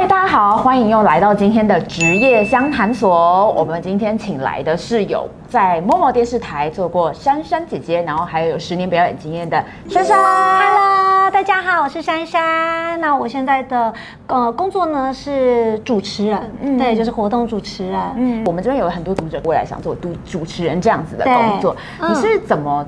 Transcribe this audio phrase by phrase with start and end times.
[0.00, 3.52] 嗨，大家好，欢迎又来到今天的职业相谈所。
[3.52, 10.16] 我们今天请来的是有在 MOMO 电视台做过珊珊姐姐，然后还有有十年表演经验的珊珊。
[10.16, 12.98] Hello，大家好，我是珊珊。
[12.98, 13.92] 那我现在的
[14.26, 18.00] 呃工作呢是主持人，嗯，对，就是活动主持人。
[18.16, 21.76] 嗯，我们这边有很多读者未来想做主主持人这样子的工作，
[22.08, 22.82] 你是怎么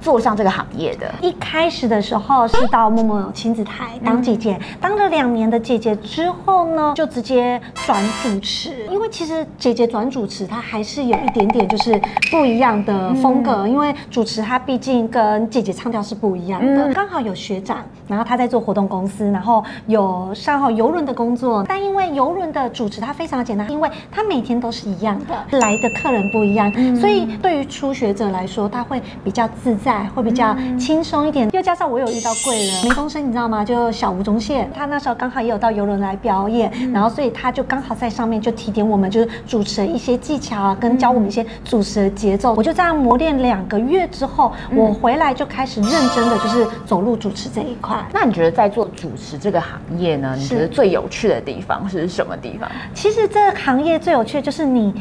[0.00, 1.12] 做上这个行业的？
[1.20, 8.86] 一开始的时候是到 MOMO 亲子台当姐姐，嗯、当了两年的姐姐之后呢，就直接转主持。
[8.90, 13.62] 因为其实姐姐转主持，她还是有一点点就是不一样的风格。
[13.62, 16.86] 嗯、因为主持她毕竟跟姐姐唱跳是不一样的。
[16.86, 21.62] 嗯、刚好有学长，然后他在做活动公司，然后有上好游轮的工作。
[21.68, 29.89] 但因为游轮的主持他非常简单，因为他每天都是一样的，来的客人不一样，嗯、所以对于初学者来说，他会比较自在。
[30.14, 33.64] 会比较轻松一点，又加上我有遇到贵人，梅东升你知道吗？
[33.64, 42.54] 就小吴宗宪，他那时候刚好也有到游轮来表演，然后所以他就刚好在上面就提点我们，就是主持的一些技巧啊，跟教我们一些主持的节奏。
[42.54, 47.96] 我就这样磨练两个月之后，我回来就开始认真的就是走入主持这一块。
[48.12, 50.34] 那你觉得在做主持这个行业呢？
[50.36, 52.70] 你觉得最有趣的地方是什么地方？
[52.94, 54.94] 其实这个行业最有趣的就是你。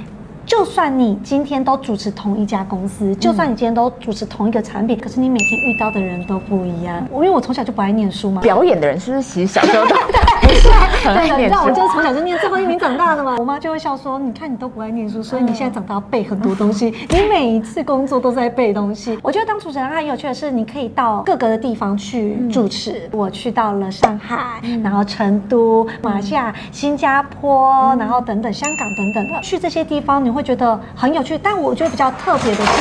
[0.50, 7.08] 就算你今天都主持同一家公司，就算你今天都主持同一个产品，可是你每天遇到的人都不一样。
[7.12, 9.96] 我因为我从小就不爱念书嘛，表演的人是不是其实小时候都
[10.42, 10.68] 不是
[11.08, 11.56] 很爱念书？
[11.56, 13.36] 那我就是从小就念最后一名长大的嘛。
[13.38, 16.96] 我妈就会笑说：“你看你都不爱念书，所以你现在长大要背很多东西。
[17.12, 23.08] 你每一次工作都在背东西。”我觉得当主持人很有趣的是，你可以到各个的地方去主持。
[23.12, 30.39] 我去到了上海，然后成都、马来西亚、新加坡，然后等等香港等等的，去这些地方你会。
[30.40, 32.72] 会觉得很有趣，但我觉得比较特别的是，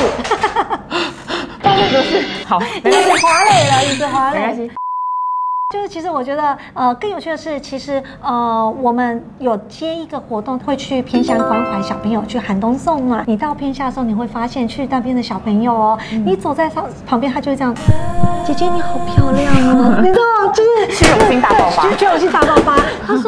[1.61, 4.71] 到处都是好， 椅子滑垒了，椅子滑垒。
[5.75, 13.23] 就是其实我觉得，呃，更有趣的是，其实呃，我们有接一个活动，会去偏乡关怀小朋友，去寒冬送暖。
[13.27, 17.75] 你到偏乡的时候，你会发现去那边的小朋友哦，嗯、你走在上旁边，他就会这样，
[18.47, 20.53] 姐姐你好漂亮哦，你知道吗？
[20.55, 22.75] 就是虚荣心大爆发， 虚荣心大爆发。
[23.07, 23.28] 他说，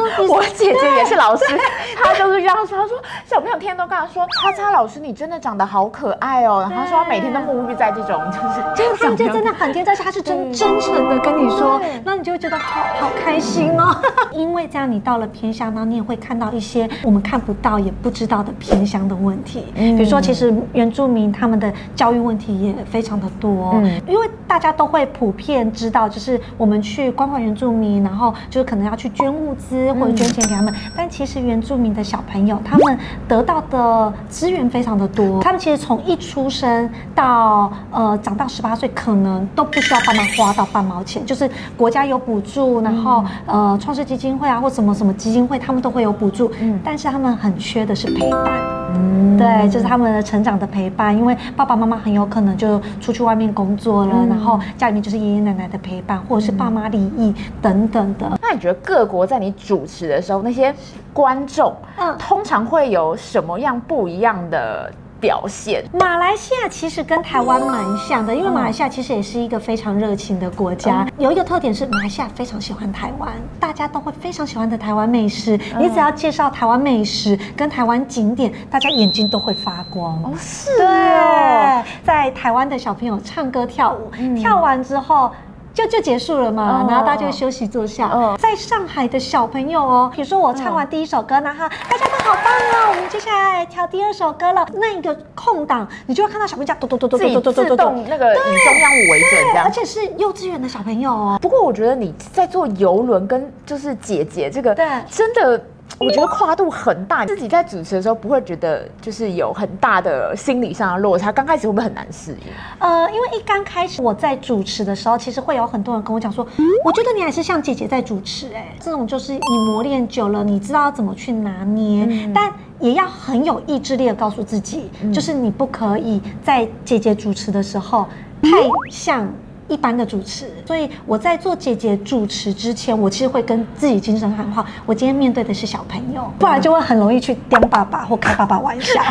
[0.73, 1.43] 姐姐也是老师，
[2.03, 2.79] 他就是这样说。
[2.79, 6.59] 他说，小朋友天天都跟他说，叉叉老师你真的长得好可爱哦。
[6.61, 12.31] 然后他说他每天都沐浴在这种，就是这样，就真的很天真，他是真真诚的跟你说，那你就。
[12.31, 13.93] 会觉得好好开心哦，
[14.31, 19.65] 因为这样你到了偏乡呢，你也会看到一些我们看不到也不知道的偏乡的问题。
[19.75, 23.71] 比如说，其实原住民他们的教育问题也非常的多。
[23.83, 30.73] 嗯，因为大家都会普遍知道，就是我们去关怀原住民，然后就是可能要去捐物资或者捐钱给他们。
[30.95, 35.41] 但其实原住民的小朋友，他们得到的资源非常的多。
[35.41, 42.21] 他们其实从一出生到呃长到十八岁，可能都不需要爸妈花到半毛钱，就是国家有。
[42.21, 46.51] 补助，然后呃，创世基金会啊，或什么什么基金会，他们都会有补助。
[46.59, 48.80] 嗯，但是他们很缺的是陪伴。
[48.95, 58.31] 嗯，对，就是他们的成长的陪伴，因为爸爸妈妈很有可能就出去外面工作了，嗯、然后家里面就是爷爷奶奶的陪伴，或者是爸妈离异等等的。
[58.41, 60.73] 那你觉得各国在你主持的时候，那些
[61.13, 64.91] 观众，嗯，通常会有什么样不一样的？
[65.21, 71.07] 表现马来西亚其实跟台湾蛮像的，因为马来西亚其实也是一个非常热情的国家。
[71.19, 75.51] 有一个特点是，马来西亚非常喜欢台湾，大家都会非常喜欢的台湾美食。
[75.77, 80.15] 你只要介绍台湾美食跟台湾景点，大家眼睛都会发光。
[80.23, 85.31] 哦，是哦，对，在台湾的小朋友唱歌跳舞，跳完之后。
[85.73, 88.07] 就就结束了嘛，然后大家就休息坐下。
[88.09, 94.67] 哦、在上海的小朋友哦，比如说我唱完第一首歌，然后大家都好棒哦，我们接下来跳第二首歌了。
[94.73, 99.65] 那一个空档，你就会看到小朋友咚咚咚咚咚咚咚咚咚，那个以中央舞为准，这样。
[99.65, 101.39] 而且是幼稚园的小朋友哦。
[101.41, 105.61] 不过我觉得你在做游轮跟就是姐姐这个，对，真的。
[106.05, 111.31] 我觉得跨度很大，自己在主持的时候不会觉得就是有很大的心理上的落差。
[111.31, 112.47] 刚开始会不会很难适应？
[112.79, 116.45] 呃，因为一刚开始我在主持的时候，其实会有很多人跟我讲说，
[116.83, 128.07] 我觉得你还是像姐姐在主持，哎，这种就是你磨练久了，你知道要怎么去拿捏，嗯、但也要很有意志力的告诉自己，嗯、就是你不可以在姐姐主持的时候
[128.41, 128.49] 太
[128.89, 129.27] 像。
[129.71, 139.01] 一般的主持，所以我在做姐姐主持之前，我其实会跟自己精神喊话：我今天面对的是小朋友， 不然就会很容易去叼爸爸或开爸爸玩笑。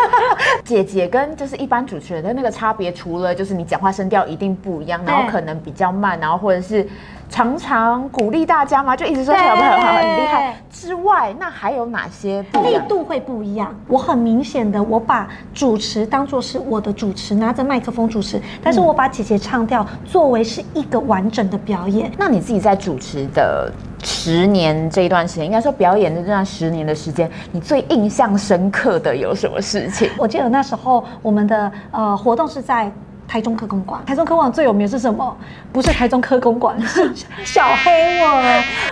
[0.64, 6.86] 姐姐跟就是一般主持人的那个差别，除了就是你讲话声调一定不一样，然后可能比较慢，然后或者是。
[7.32, 13.74] 常常鼓励大家嘛，就一直说小朋友很好，很厉害之外，那还有哪些力度会不一样？
[13.88, 22.12] 我很明显的，我把主持当作是我的主持，拿着麦克风主持，但是我把姐姐唱调作为是一个完整的表演。
[22.18, 23.72] 那你自己在主持的
[24.04, 30.10] 十年这一段时间，应该说表演的这段十年的时间，你最印象深刻的有什么事情？
[30.18, 32.92] 我记得那时候我们的呃活动是在
[33.26, 34.04] 台中科公馆。
[34.04, 35.36] 台中科公馆最有名是什么？
[35.72, 37.12] 不是台中科公馆，是
[37.44, 38.42] 小黑蚊。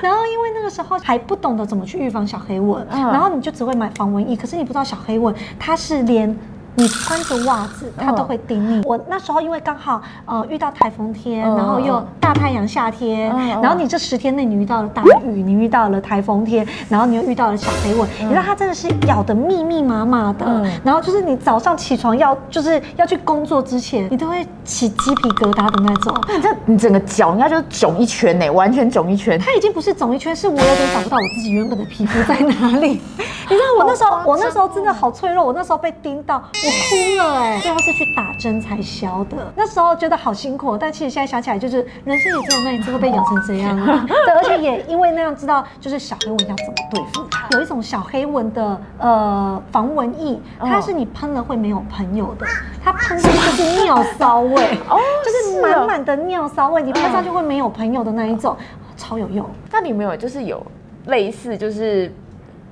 [0.02, 6.36] 然后因为那个时候还不懂得怎么去预防小黑蚊，嗯、然后你就只会买防蚊液，可是你不知道小黑蚊它是连。
[6.76, 8.82] 你穿着袜子，它都会叮你。
[8.86, 13.28] 我那时候因为刚好呃遇到台风天，然后又大太阳夏天，
[13.60, 20.64] 然后你这十天内你遇到了大雨，你遇到了台风天，然后你又遇到了小黑蚊，你知道它真的是咬得密密麻麻的。
[20.82, 26.14] 然后就是你早上起床要就是要去工作之前，你都会起鸡皮疙瘩的那种。
[26.34, 29.38] 你这你整个脚应该就是肿一圈呢，完全肿一圈。
[29.38, 33.00] 它已经不是肿一圈，是我有点找不到我自己原本的皮肤在哪里。
[33.50, 36.36] 你知道我那时候我那时候真的好脆弱，我那时候被叮到。
[36.36, 39.52] 我哭了哎、欸，最后是去打针才消的。
[39.56, 44.06] 那时候觉得好辛苦，但其实现在想起来，就是人生也只有那一次会被咬成这样啊。
[44.06, 47.48] 对，而且也因为那样知道，就是小黑蚊要怎么对付它。
[47.50, 52.46] 有一种小黑蚊的呃防蚊液，它是你喷了会没有朋友的，
[52.84, 58.56] 它喷的就是尿骚味哦，就是满满的尿骚味，你喷上去会没有朋友的那一种，
[58.96, 59.44] 超有用。
[59.72, 60.64] 那你有没有就是有
[61.06, 62.14] 类似就是？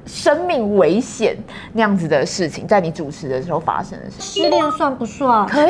[0.09, 1.37] 生命危险
[1.73, 5.47] 那样子的事情，在你主持的时候发生的事情，失恋算不算？
[5.47, 5.69] 可以。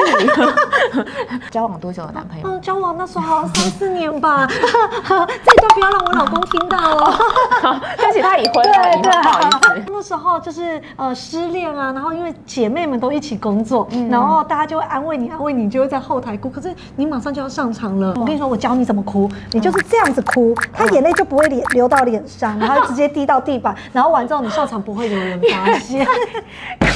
[1.50, 2.48] 交往多久的男朋友？
[2.48, 4.46] 嗯，交往那时候三四年吧。
[4.48, 7.14] 这段不要让我老公听到哦。
[7.98, 9.84] 而且他已婚了，对对，不好意思。
[9.88, 16.48] 那时候就是呃失恋啊，然后因为姐妹们都一起工作，然后大家就会安慰你，安慰你，就会在后台哭。
[16.48, 24.27] 可是你马上就要上场了，我跟你说，我教你怎么哭，你就是这样子哭，他眼泪就不会流流到脸上，然后直接滴到地板，然后完。
[24.28, 26.86] 知道你上场不会有人发现，可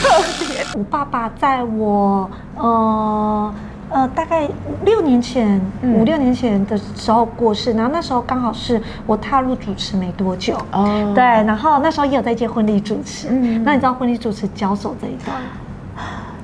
[0.45, 0.79] 怜。
[0.79, 3.55] 我爸爸在我呃
[3.89, 4.47] 呃大概
[4.85, 10.59] 六年前五六年前的时候过世，然后那时候刚好是我踏入主持没多久。
[10.73, 13.31] 哦，对，然后那时候也有在接婚礼主持，
[13.65, 15.37] 那你知道婚礼主持交手这一段？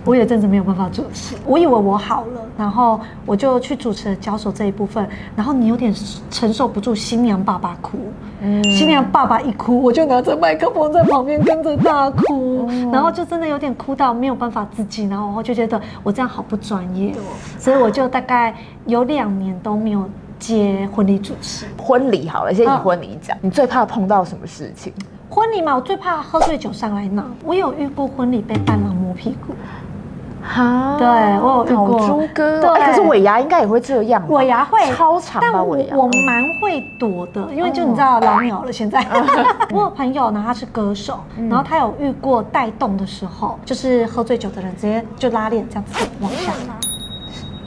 [0.04, 5.06] 我有阵子没有办法主持，我以为我好了，然后我就去主持了交手这一部分，
[5.36, 5.94] 然后你有点
[6.30, 7.98] 承受不住新娘爸爸哭，
[8.40, 17.14] 嗯，新娘爸爸一哭，我就拿着麦克风在旁边跟着大哭，嗯，然后就真的有点哭到没有办法自己，然后我就觉得我这样好不专业，
[17.58, 18.54] 所以我就大概
[18.86, 20.08] 有两年都没有
[20.38, 21.66] 接婚礼主持。
[21.76, 24.90] 婚礼好了，先以婚礼讲，你最怕碰到什么事情？
[25.30, 27.22] 婚礼嘛，我最怕喝醉酒上来闹。
[27.44, 29.52] 我有遇过婚礼被伴郎摸屁股。
[30.43, 39.05] 哈，对我有遇过猪哥，对，可是尾牙应该也会这样，尾牙会超长，但我我蛮会躲的，因为就你知道老鸟了现在。
[39.70, 46.52] 我有朋友呢，他是歌手，然后他有遇过带动的时候，就是喝醉酒的人直接就拉链这样子往下。
[46.67, 46.75] 拉。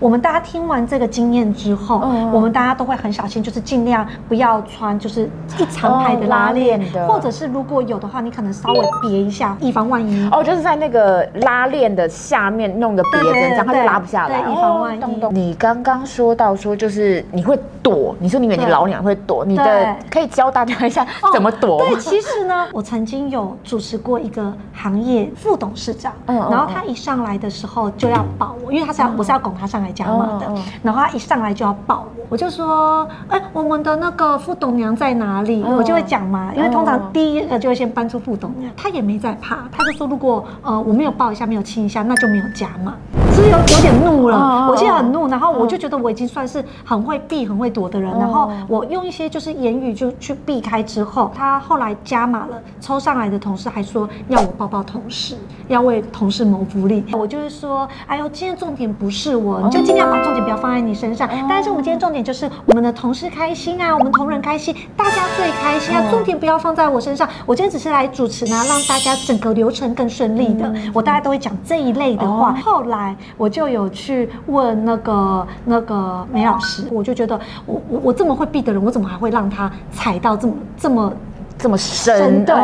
[0.01, 2.01] 我们大家听完这个经验之后，
[2.33, 10.27] 我们大家都会很小心，就是尽量不要穿就是一长排的拉链的，或者是如果有的话，你可能稍微别一下，以防万一。
[10.31, 15.25] 哦，就是在那个拉链的下面弄个别针，这样它就拉不下来，以防万一。
[15.29, 21.77] 你刚刚说到说就是你会躲，你说你以为你老娘会躲，你的可以教大家一下怎么躲。
[21.77, 29.90] 对，其实呢， 我曾经有主持过一个行业副董事长，然后他一上来的时候就要抱我，因为他是要我是要拱他上来。
[29.91, 30.51] 讲嘛的，
[30.83, 35.63] 然后他一上来就要抱我，我就说，哎，我们的那个副董娘在哪里？
[35.63, 42.93] 我就会讲嘛，因为通常第一个就会先搬出副董娘，他也没在怕，他就说，如果呃我没有抱一下，没有亲一下，那就没有加码。
[43.41, 55.35] 是有有点怒了，我现在很怒，然后我就觉得我已经算是很会避、很会躲的人，然后我用一些就是言语就去避开之后，他后来加码了，抽上来的同事还说要我抱抱同事，
[55.67, 73.15] 要为同事谋福利，我就是说，哎呦，今天重点不是我，你就尽量把重点不要放在你身上，但是我们今天重点就是我们的同事开心啊，我们同仁开心，大家最开心啊，重点不要放在我身上，我今天只是来主持呢，让大家整个流程更顺利的，我大家都会讲这一类的话，后来。
[73.37, 81.13] 我就有去问那个那个梅老师，我就觉得我我我这么会避的人，我怎么还会让他踩到这么这么
[81.57, 82.45] 这么深？
[82.45, 82.55] 对，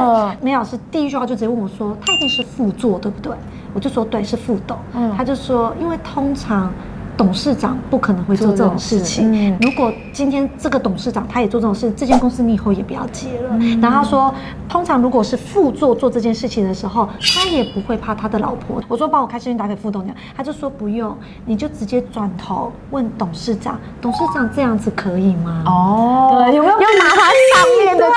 [0.42, 3.34] 梅老师第一句话就直接问我说：“他一定是副座，对不对？”
[3.74, 6.72] 我就说：“对，是副斗。”嗯，他就说：“因为通常。”
[7.18, 9.58] 董事长不可能会做这种事情。
[9.60, 13.58] 如果今天这个董事长他也做这种事，这间公司你以后也不要接了。
[13.82, 14.34] 然后他说，
[14.70, 18.82] 通常如果是副座做这件事情的时候，他也不会怕他的老婆。
[18.88, 25.64] 我说帮我开视讯打给副董娘，他就说不用，你就直接转头问董事长，董事长这样子可以吗？
[25.66, 28.12] 哦，对，有没有要拿他上面的字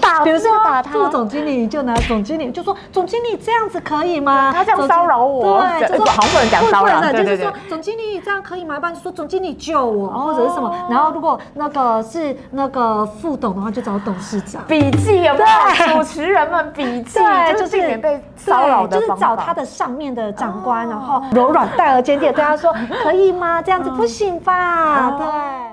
[0.00, 0.22] 打？
[0.22, 4.52] 比如说打他副总经理，你就拿总经理，就说总经理这样子可以吗？
[4.54, 8.34] 他这样骚扰我，对，就说好不能讲骚扰，就是说总经理这样。
[8.44, 8.76] 可以吗？
[8.76, 10.70] 一般说总经理救我，或者是什么。
[10.90, 14.62] 然后如果那个是那个副董的话，就找董事长。
[14.68, 15.94] 笔记有没有？
[15.94, 22.70] 主持人们笔记，就是避免被骚扰的，就是找他的上面的长官，然后柔软、带而坚定，对他说
[23.02, 23.62] ：“可以吗？
[23.62, 25.63] 这样子不行吧？”对。